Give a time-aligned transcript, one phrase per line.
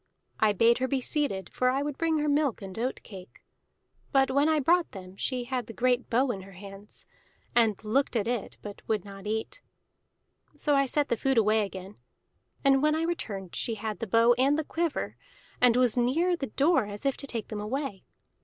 [0.39, 3.43] I bade her be seated, for I would bring her milk and oat cake;
[4.11, 7.05] but when I brought them she had the great bow in her hands,
[7.55, 9.61] and looked at it but would not eat.
[10.57, 11.97] So I set the food away again;
[12.65, 15.17] and when I returned she had the bow and the quiver,
[15.61, 18.03] and was near the door as if to take them away.